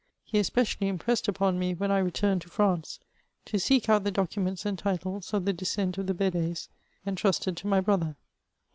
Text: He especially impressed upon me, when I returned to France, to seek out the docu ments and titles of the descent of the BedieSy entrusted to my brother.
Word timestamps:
He 0.23 0.39
especially 0.39 0.87
impressed 0.87 1.27
upon 1.27 1.59
me, 1.59 1.75
when 1.75 1.91
I 1.91 1.99
returned 1.99 2.41
to 2.41 2.49
France, 2.49 2.99
to 3.45 3.59
seek 3.59 3.87
out 3.87 4.03
the 4.03 4.11
docu 4.11 4.41
ments 4.41 4.65
and 4.65 4.75
titles 4.75 5.31
of 5.31 5.45
the 5.45 5.53
descent 5.53 5.95
of 5.99 6.07
the 6.07 6.15
BedieSy 6.15 6.69
entrusted 7.05 7.55
to 7.57 7.67
my 7.67 7.81
brother. 7.81 8.15